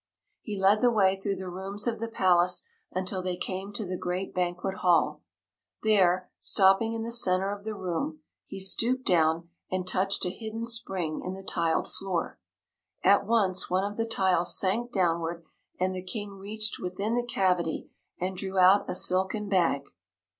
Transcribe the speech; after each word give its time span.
He 0.41 0.59
led 0.59 0.81
the 0.81 0.89
way 0.89 1.15
through 1.15 1.35
the 1.35 1.51
rooms 1.51 1.85
of 1.85 1.99
the 1.99 2.07
palace 2.07 2.63
until 2.91 3.21
they 3.21 3.37
came 3.37 3.71
to 3.73 3.85
the 3.85 3.97
great 3.99 4.33
banquet 4.33 4.77
hall. 4.77 5.21
There, 5.83 6.31
stopping 6.39 6.93
in 6.93 7.03
the 7.03 7.11
center 7.11 7.55
of 7.55 7.63
the 7.65 7.75
room, 7.75 8.21
he 8.43 8.59
stooped 8.59 9.05
down 9.05 9.49
and 9.69 9.87
touched 9.87 10.25
a 10.25 10.31
hidden 10.31 10.65
spring 10.65 11.21
in 11.23 11.35
the 11.35 11.43
tiled 11.43 11.87
floor. 11.87 12.39
At 13.03 13.27
once 13.27 13.69
one 13.69 13.83
of 13.83 13.95
the 13.95 14.07
tiles 14.07 14.57
sank 14.57 14.91
downward 14.91 15.43
and 15.79 15.93
the 15.93 16.01
King 16.01 16.31
reached 16.39 16.79
within 16.79 17.13
the 17.13 17.23
cavity 17.23 17.91
and 18.19 18.35
drew 18.35 18.57
out 18.57 18.89
a 18.89 18.95
silken 18.95 19.49
bag. 19.49 19.83